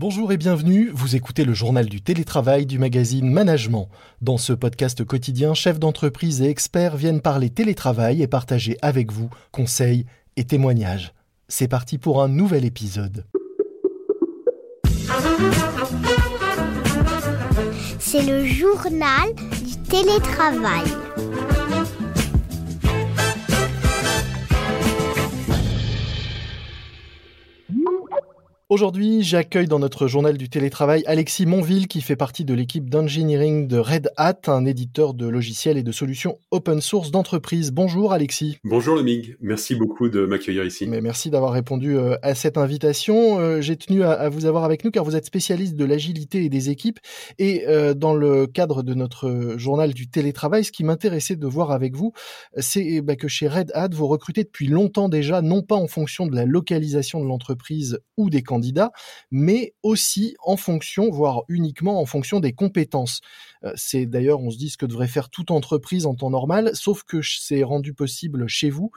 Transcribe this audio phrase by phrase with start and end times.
[0.00, 3.90] Bonjour et bienvenue, vous écoutez le journal du télétravail du magazine Management.
[4.22, 9.28] Dans ce podcast quotidien, chefs d'entreprise et experts viennent parler télétravail et partager avec vous
[9.52, 10.06] conseils
[10.38, 11.12] et témoignages.
[11.48, 13.26] C'est parti pour un nouvel épisode.
[17.98, 21.09] C'est le journal du télétravail.
[28.70, 33.66] Aujourd'hui, j'accueille dans notre journal du télétravail Alexis Monville qui fait partie de l'équipe d'engineering
[33.66, 37.72] de Red Hat, un éditeur de logiciels et de solutions open source d'entreprise.
[37.72, 38.58] Bonjour Alexis.
[38.62, 40.86] Bonjour Lemig, merci beaucoup de m'accueillir ici.
[40.86, 43.40] Mais merci d'avoir répondu euh, à cette invitation.
[43.40, 46.48] Euh, j'ai tenu à, vous avoir avec nous car vous êtes spécialiste de l'agilité et
[46.48, 47.00] des équipes
[47.40, 51.72] et euh, dans le cadre de notre journal du télétravail, ce qui m'intéressait de voir
[51.72, 52.12] avec vous,
[52.56, 56.28] c'est bah, que chez Red Hat, vous recrutez depuis longtemps déjà, non pas en fonction
[56.28, 58.59] de la localisation de l'entreprise ou des candidats,
[59.30, 63.20] mais aussi en fonction, voire uniquement en fonction des compétences.
[63.64, 66.70] Euh, c'est d'ailleurs, on se dit ce que devrait faire toute entreprise en temps normal,
[66.74, 68.90] sauf que c'est rendu possible chez vous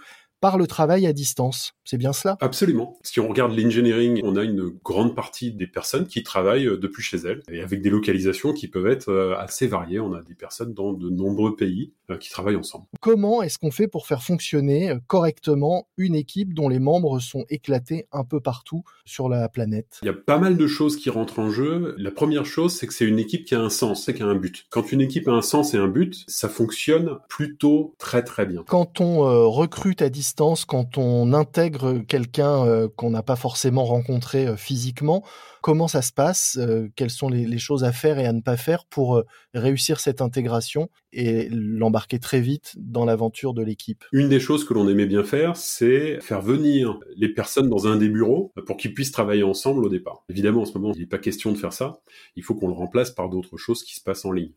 [0.44, 1.73] par le travail à distance.
[1.86, 2.38] C'est bien cela?
[2.41, 2.97] Absolument.
[3.02, 7.02] Si on regarde l'engineering, on a une grande partie des personnes qui travaillent euh, depuis
[7.02, 10.02] chez elles et avec des localisations qui peuvent être euh, assez variées.
[10.02, 12.86] On a des personnes dans de nombreux pays euh, qui travaillent ensemble.
[12.99, 18.08] Comment est-ce qu'on fait pour faire fonctionner correctement une équipe dont les membres sont éclatés
[18.11, 19.99] un peu partout sur la planète?
[20.02, 21.95] Il y a pas mal de choses qui rentrent en jeu.
[21.97, 24.27] La première chose, c'est que c'est une équipe qui a un sens, c'est qui a
[24.27, 24.66] un but.
[24.69, 28.64] Quand une équipe a un sens et un but, ça fonctionne plutôt très très bien.
[28.67, 34.48] Quand on recrute à distance, quand on intègre quelqu'un euh, qu'on n'a pas forcément rencontré
[34.48, 35.23] euh, physiquement
[35.62, 38.58] Comment ça se passe euh, Quelles sont les, choses à faire et à ne pas
[38.58, 39.23] faire pour
[39.54, 44.04] réussir cette intégration et l'embarquer très vite dans l'aventure de l'équipe?
[44.11, 47.95] Une des choses que l'on aimait bien faire, c'est faire venir les personnes dans un
[47.95, 50.26] des bureaux pour qu'ils puissent travailler ensemble au départ.
[50.28, 52.02] Évidemment, en ce moment, il n'est pas question de faire ça.
[52.36, 54.52] Il faut qu'on le remplace par d'autres choses qui se passent en ligne.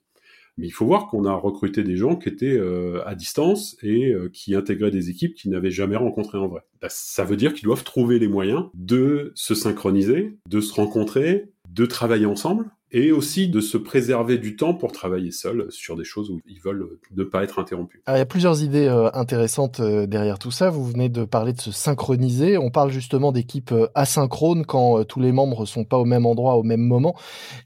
[0.59, 4.13] Mais il faut voir qu'on a recruté des gens qui étaient euh, à distance et
[4.13, 6.63] euh, qui intégraient des équipes qu'ils n'avaient jamais rencontrées en vrai.
[6.81, 11.51] Bah, ça veut dire qu'ils doivent trouver les moyens de se synchroniser, de se rencontrer,
[11.69, 16.05] de travailler ensemble et aussi de se préserver du temps pour travailler seul sur des
[16.05, 18.01] choses où ils veulent ne pas être interrompus.
[18.09, 20.71] il y a plusieurs idées euh, intéressantes euh, derrière tout ça.
[20.71, 22.59] Vous venez de parler de se synchroniser.
[22.59, 26.57] On parle justement d'équipes euh, asynchrones quand tous les membres sont pas au même endroit
[26.57, 27.17] au même moment.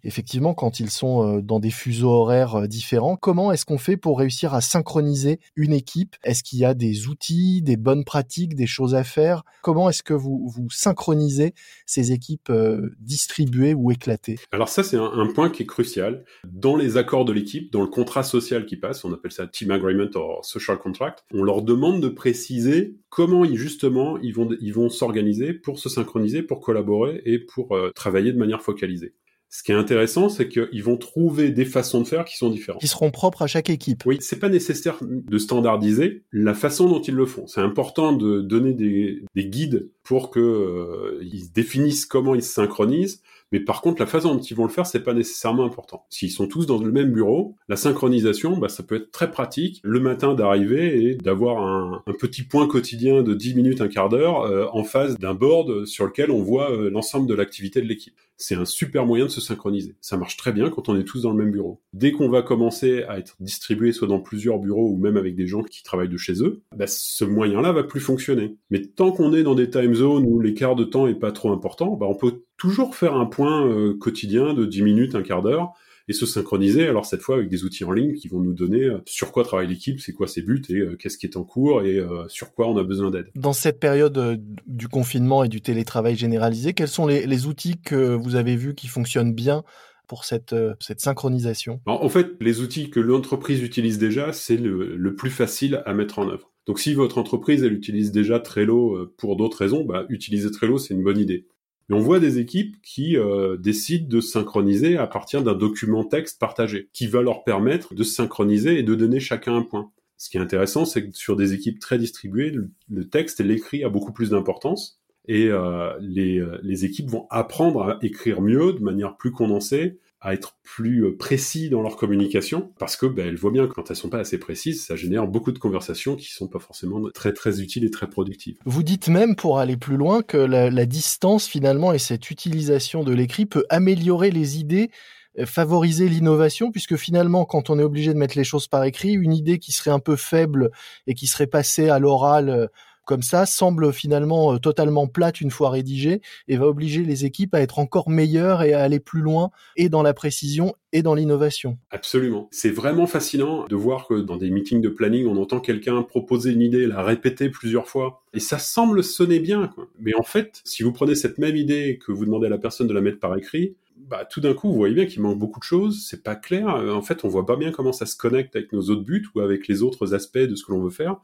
[0.05, 4.55] Effectivement, quand ils sont dans des fuseaux horaires différents, comment est-ce qu'on fait pour réussir
[4.55, 6.17] à synchroniser une équipe?
[6.25, 9.43] Est-ce qu'il y a des outils, des bonnes pratiques, des choses à faire?
[9.63, 11.55] Comment est-ce que vous, vous synchronisez
[11.87, 12.53] ces équipes
[12.99, 14.39] distribuées ou éclatées?
[14.53, 16.25] Alors ça, c'est un un point qui est crucial.
[16.45, 19.71] Dans les accords de l'équipe, dans le contrat social qui passe, on appelle ça team
[19.71, 24.73] agreement ou social contract, on leur demande de préciser comment ils, justement ils vont, ils
[24.73, 29.15] vont s'organiser pour se synchroniser, pour collaborer et pour euh, travailler de manière focalisée.
[29.53, 32.81] Ce qui est intéressant, c'est qu'ils vont trouver des façons de faire qui sont différentes.
[32.81, 34.05] Qui seront propres à chaque équipe.
[34.07, 37.49] Oui, c'est pas nécessaire de standardiser la façon dont ils le font.
[37.49, 41.21] C'est important de donner des, guides pour qu'ils euh,
[41.55, 43.23] définissent comment ils se synchronisent,
[43.53, 46.07] mais par contre, la façon dont ils vont le faire, c'est pas nécessairement important.
[46.09, 49.81] S'ils sont tous dans le même bureau, la synchronisation, bah, ça peut être très pratique
[49.83, 54.43] le matin d'arriver et d'avoir un, petit point quotidien de 10 minutes, un quart d'heure
[54.43, 58.15] euh, en face d'un board sur lequel on voit euh, l'ensemble de l'activité de l'équipe.
[58.37, 59.97] C'est un super moyen de se synchroniser.
[60.01, 61.81] Ça marche très bien quand on est tous dans le même bureau.
[61.93, 65.47] Dès qu'on va commencer à être distribué soit dans plusieurs bureaux ou même avec des
[65.47, 68.57] gens qui travaillent de chez eux, bah, ce moyen-là va plus fonctionner.
[68.71, 71.53] Mais tant qu'on est dans des time zones où l'écart de temps est pas trop
[71.53, 75.43] important, bah, on peut toujours faire un point euh, quotidien de 10 minutes, un quart
[75.43, 75.73] d'heure,
[76.09, 78.85] et se synchroniser, alors cette fois avec des outils en ligne qui vont nous donner
[78.85, 81.45] euh, sur quoi travaille l'équipe, c'est quoi ses buts et euh, qu'est-ce qui est en
[81.45, 83.29] cours et sur quoi on a besoin d'aide.
[83.35, 88.35] Dans cette période du confinement et du télétravail généralisé, quels sont les, outils que vous
[88.35, 89.63] avez vus qui fonctionnent bien
[90.09, 91.81] pour cette, cette synchronisation?
[91.87, 96.19] En fait, les outils que l'entreprise utilise déjà, c'est le, le, plus facile à mettre
[96.19, 96.50] en œuvre.
[96.67, 100.95] Donc si votre entreprise, elle utilise déjà Trello pour d'autres raisons, bah, utiliser Trello, c'est
[100.95, 101.47] une bonne idée.
[101.91, 106.39] Mais on voit des équipes qui euh, décident de synchroniser à partir d'un document texte
[106.39, 109.91] partagé, qui va leur permettre de synchroniser et de donner chacun un point.
[110.17, 112.55] Ce qui est intéressant, c'est que sur des équipes très distribuées,
[112.89, 115.01] le, texte et l'écrit a beaucoup plus d'importance.
[115.27, 120.35] Et euh, euh, les équipes vont apprendre à écrire mieux, de manière plus condensée, à
[120.35, 123.91] être plus euh, précis dans leur communication parce que ben, elles voient bien que quand
[123.91, 127.33] elles sont pas assez précises, ça génère beaucoup de conversations qui sont pas forcément très
[127.33, 128.59] très utiles et très productives.
[128.67, 133.13] Vous dites même pour aller plus loin que la, distance finalement et cette utilisation de
[133.13, 134.91] l'écrit peut améliorer les idées
[135.39, 139.13] euh, favoriser l'innovation puisque finalement quand on est obligé de mettre les choses par écrit
[139.13, 140.71] une idée qui serait un peu faible
[141.07, 142.67] et qui serait passée à l'oral euh,
[143.11, 147.61] comme ça semble finalement totalement plate une fois rédigée et va obliger les équipes à
[147.61, 151.77] être encore meilleures et à aller plus loin et dans la précision et dans l'innovation.
[151.91, 152.47] Absolument.
[152.53, 156.53] C'est vraiment fascinant de voir que dans des meetings de planning, on entend quelqu'un proposer
[156.53, 159.67] une idée, la répéter plusieurs fois, et ça semble sonner bien.
[159.75, 159.89] Quoi.
[159.99, 162.87] Mais en fait, si vous prenez cette même idée que vous demandez à la personne
[162.87, 163.75] de la mettre par écrit,
[164.09, 166.69] bah, tout d'un coup, vous voyez bien qu'il manque beaucoup de choses, c'est pas clair.
[166.69, 169.27] Euh, en fait, on voit pas bien comment ça se connecte avec nos autres buts
[169.35, 171.17] ou avec les autres aspects de ce que l'on veut faire.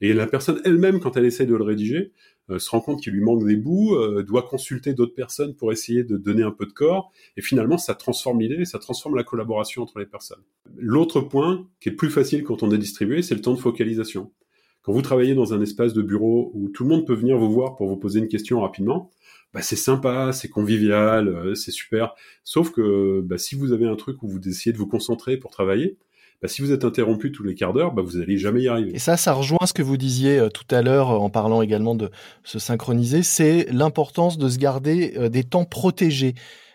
[0.00, 2.12] Et la personne elle-même, quand elle essaie de le rédiger,
[2.50, 5.72] euh, se rend compte qu'il lui manque des bouts, euh, doit consulter d'autres personnes pour
[5.72, 9.24] essayer de donner un peu de corps, et finalement ça transforme l'idée, ça transforme la
[9.24, 10.42] collaboration entre les personnes.
[10.76, 14.30] L'autre point, qui est plus facile quand on est distribué, c'est le temps de focalisation.
[14.82, 17.50] Quand vous travaillez dans un espace de bureau où tout le monde peut venir vous
[17.50, 19.10] voir pour vous poser une question rapidement,
[19.54, 22.14] bah c'est sympa, c'est convivial, euh, c'est super.
[22.42, 25.52] Sauf que bah, si vous avez un truc où vous essayez de vous concentrer pour
[25.52, 25.96] travailler,
[26.42, 28.90] bah, si vous êtes interrompu tous les quarts d'heure, bah, vous n'allez jamais y arriver.
[28.92, 31.94] Et ça, ça rejoint ce que vous disiez euh, tout à l'heure en parlant également
[31.94, 32.10] de
[32.42, 36.34] se synchroniser, c'est l'importance de se garder euh, des temps protégés.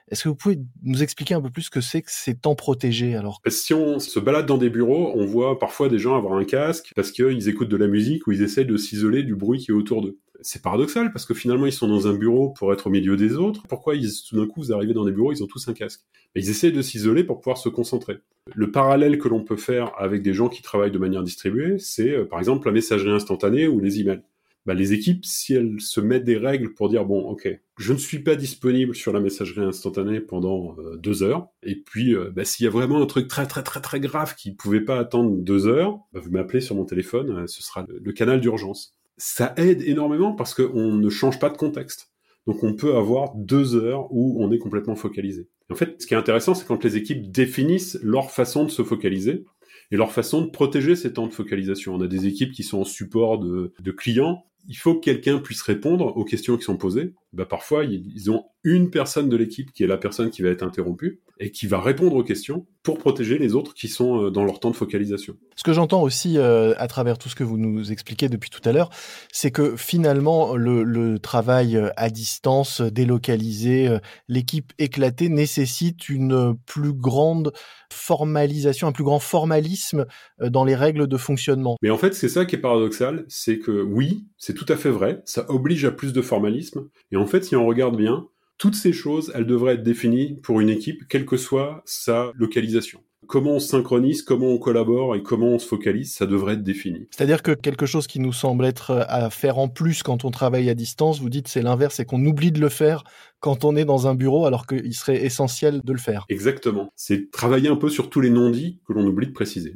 [0.09, 2.55] Est-ce que vous pouvez nous expliquer un peu plus ce que c'est que ces temps
[2.55, 3.41] protégés alors?
[3.47, 6.93] Si on se balade dans des bureaux, on voit parfois des gens avoir un casque
[6.95, 9.73] parce qu'ils écoutent de la musique ou ils essaient de s'isoler du bruit qui est
[9.73, 10.17] autour d'eux.
[10.41, 13.35] C'est paradoxal parce que finalement ils sont dans un bureau pour être au milieu des
[13.35, 13.63] autres.
[13.67, 16.01] Pourquoi ils, tout d'un coup vous arrivez dans des bureaux, ils ont tous un casque?
[16.35, 18.19] Ils essaient de s'isoler pour pouvoir se concentrer.
[18.55, 22.11] Le parallèle que l'on peut faire avec des gens qui travaillent de manière distribuée, c'est
[22.11, 24.23] euh, par exemple la messagerie instantanée ou les emails.
[24.65, 27.47] Bah, les équipes, si elles se mettent des règles pour dire bon, ok,
[27.77, 32.13] je ne suis pas disponible sur la messagerie instantanée pendant euh, deux heures, et puis
[32.13, 34.55] euh, bah, s'il y a vraiment un truc très très très très grave qui ne
[34.55, 38.41] pouvait pas attendre deux heures, bah, vous m'appelez sur mon téléphone, ce sera le, canal
[38.41, 38.98] d'urgence.
[39.19, 42.09] Ça aide énormément parce qu'on ne change pas de contexte.
[42.47, 45.47] Donc on peut avoir deux heures où on est complètement focalisé.
[45.69, 48.81] En fait, ce qui est intéressant, c'est quand les équipes définissent leur façon de se
[48.81, 49.45] focaliser
[49.91, 51.93] et leur façon de protéger ces temps de focalisation.
[51.93, 55.39] On a des équipes qui sont en support de, de clients il faut que quelqu'un
[55.39, 57.13] puisse répondre aux questions qui sont posées.
[57.33, 60.63] Bah, parfois, ils ont une personne de l'équipe qui est la personne qui va être
[60.63, 64.43] interrompue et qui va répondre aux questions pour protéger les autres qui sont euh, dans
[64.43, 65.35] leur temps de focalisation.
[65.55, 68.61] Ce que j'entends aussi euh, à travers tout ce que vous nous expliquez depuis tout
[68.65, 68.89] à l'heure,
[69.31, 73.97] c'est que finalement, le, travail euh, à distance, délocalisé,
[74.27, 77.53] l'équipe éclatée nécessite une plus grande
[77.91, 80.05] formalisation, un plus grand formalisme
[80.39, 81.75] dans les règles de fonctionnement.
[81.81, 84.91] Mais en fait, c'est ça qui est paradoxal, c'est que oui, c'est tout à fait
[84.91, 88.27] vrai, ça oblige à plus de formalisme, et en fait, si on regarde bien,
[88.57, 93.01] toutes ces choses, elles devraient être définies pour une équipe, quelle que soit sa localisation
[93.29, 97.07] comment on synchronise, comment on collabore et comment on se focalise, ça devrait être défini.
[97.11, 100.31] C'est-à-dire que quelque chose qui nous semble être euh, à faire en plus quand on
[100.31, 103.03] travaille à distance, vous dites c'est l'inverse, c'est qu'on oublie de le faire
[103.39, 106.25] quand on est dans un bureau alors qu'il serait essentiel de le faire.
[106.29, 106.91] Exactement.
[106.95, 109.75] C'est travailler un peu sur tous les non-dits que l'on oublie de préciser.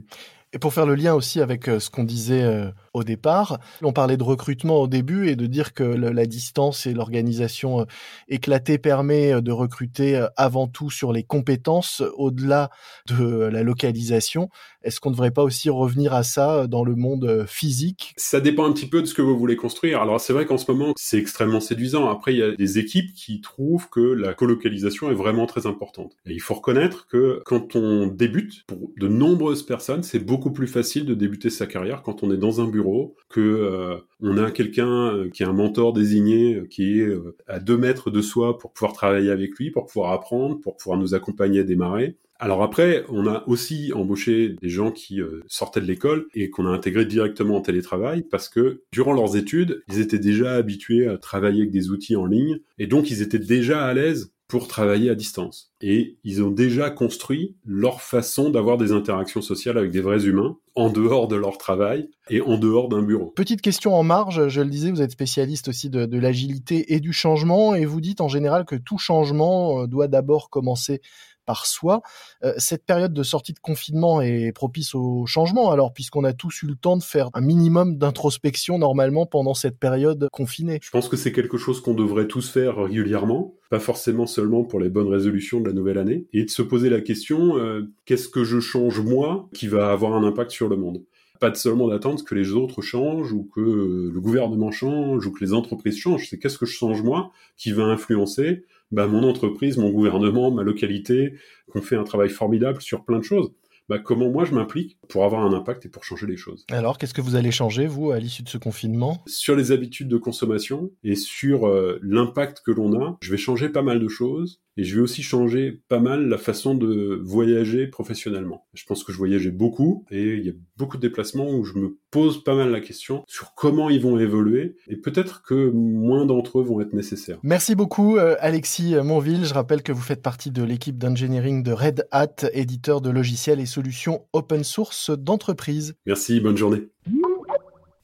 [0.55, 3.91] Et pour faire le lien aussi avec euh, ce qu'on disait euh, au départ, on
[3.91, 7.85] parlait de recrutement au début et de dire que la distance et l'organisation euh,
[8.27, 12.69] éclatée permet de recruter avant tout sur les compétences au-delà
[13.07, 14.49] de la localisation.
[14.83, 18.13] Est-ce qu'on ne devrait pas aussi revenir à ça dans le monde physique?
[18.17, 20.01] Ça dépend un petit peu de ce que vous voulez construire.
[20.01, 22.09] Alors c'est vrai qu'en ce moment c'est extrêmement séduisant.
[22.09, 26.17] Après il y a des équipes qui trouvent que la colocalisation est vraiment très importante.
[26.25, 30.67] Et il faut reconnaître que quand on débute, pour de nombreuses personnes, c'est beaucoup plus
[30.67, 34.51] facile de débuter sa carrière quand on est dans un bureau, que euh, on a
[34.51, 37.07] quelqu'un euh, qui est un mentor désigné, euh, qui est
[37.47, 40.97] à deux mètres de soi pour pouvoir travailler avec lui, pour pouvoir apprendre, pour pouvoir
[40.97, 42.17] nous accompagner à démarrer.
[42.39, 46.71] Alors après, on a aussi embauché des gens qui sortaient de l'école et qu'on a
[46.71, 51.61] intégrés directement en télétravail parce que durant leurs études, ils étaient déjà habitués à travailler
[51.61, 55.15] avec des outils en ligne et donc ils étaient déjà à l'aise pour travailler à
[55.15, 55.71] distance.
[55.81, 60.57] Et ils ont déjà construit leur façon d'avoir des interactions sociales avec des vrais humains
[60.75, 63.33] en dehors de leur travail et en dehors d'un bureau.
[63.35, 66.99] Petite question en marge, je le disais, vous êtes spécialiste aussi de, de l'agilité et
[66.99, 71.01] du changement et vous dites en général que tout changement euh, doit d'abord commencer
[71.45, 72.01] par soi.
[72.43, 76.63] Euh, cette période de sortie de confinement est propice au changement, alors puisqu'on a tous
[76.63, 80.79] eu le temps de faire un minimum d'introspection normalement pendant cette période confinée.
[80.81, 84.79] Je pense que c'est quelque chose qu'on devrait tous faire régulièrement, pas forcément seulement pour
[84.79, 88.29] les bonnes résolutions de la nouvelle année, et de se poser la question euh, qu'est-ce
[88.29, 91.03] que je change moi qui va avoir un impact sur le monde?
[91.39, 95.53] Pas seulement d'attendre que les autres changent ou que le gouvernement change ou que les
[95.53, 96.27] entreprises changent.
[96.29, 100.61] C'est qu'est-ce que je change moi qui va influencer bah, mon entreprise, mon gouvernement, ma
[100.63, 101.33] localité,
[101.71, 103.51] qu'on fait un travail formidable sur plein de choses.
[103.89, 106.65] Bah, comment moi je m'implique pour avoir un impact et pour changer les choses.
[106.71, 109.21] Alors, qu'est-ce que vous allez changer, vous, à l'issue de ce confinement?
[109.27, 113.67] Sur les habitudes de consommation et sur euh, l'impact que l'on a, je vais changer
[113.67, 114.61] pas mal de choses.
[114.77, 118.65] Et je vais aussi changer pas mal la façon de voyager professionnellement.
[118.73, 121.73] Je pense que je voyageais beaucoup et il y a beaucoup de déplacements où je
[121.73, 126.25] me pose pas mal la question sur comment ils vont évoluer et peut-être que moins
[126.25, 127.39] d'entre eux vont être nécessaires.
[127.43, 129.45] Merci beaucoup euh, Alexis Monville.
[129.45, 133.59] Je rappelle que vous faites partie de l'équipe d'engineering de Red Hat, éditeur de logiciels
[133.59, 135.95] et solutions open source d'entreprise.
[136.05, 136.87] Merci, bonne journée.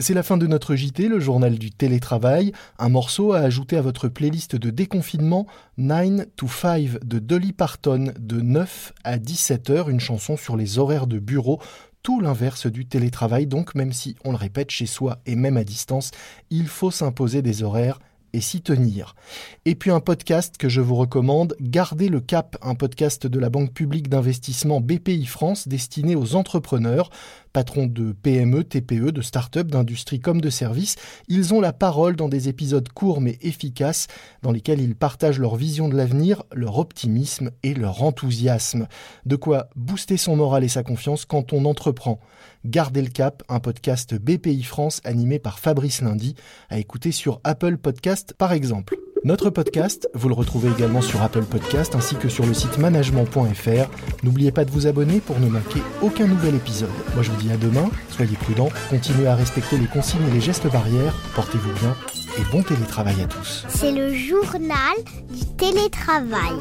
[0.01, 2.53] C'est la fin de notre JT, le journal du télétravail.
[2.77, 5.45] Un morceau à ajouter à votre playlist de déconfinement
[5.77, 10.79] 9 to 5 de Dolly Parton de 9 à 17 heures, une chanson sur les
[10.79, 11.59] horaires de bureau.
[12.01, 15.65] Tout l'inverse du télétravail, donc même si on le répète chez soi et même à
[15.65, 16.11] distance,
[16.49, 17.99] il faut s'imposer des horaires
[18.33, 19.15] et s'y tenir.
[19.65, 23.49] Et puis un podcast que je vous recommande, Gardez le cap, un podcast de la
[23.49, 27.09] Banque publique d'investissement BPI France destiné aux entrepreneurs,
[27.53, 30.95] patrons de PME, TPE, de start-up, d'industrie comme de services.
[31.27, 34.07] Ils ont la parole dans des épisodes courts mais efficaces
[34.41, 38.87] dans lesquels ils partagent leur vision de l'avenir, leur optimisme et leur enthousiasme.
[39.25, 42.19] De quoi booster son moral et sa confiance quand on entreprend.
[42.65, 46.35] Gardez le cap, un podcast BPI France animé par Fabrice Lundy,
[46.69, 48.97] à écouter sur Apple Podcast par exemple.
[49.25, 54.23] Notre podcast, vous le retrouvez également sur Apple Podcast ainsi que sur le site management.fr.
[54.23, 56.89] N'oubliez pas de vous abonner pour ne manquer aucun nouvel épisode.
[57.15, 60.41] Moi je vous dis à demain, soyez prudents, continuez à respecter les consignes et les
[60.41, 61.95] gestes barrières, portez-vous bien
[62.37, 63.65] et bon télétravail à tous.
[63.67, 64.95] C'est le journal
[65.29, 66.55] du télétravail.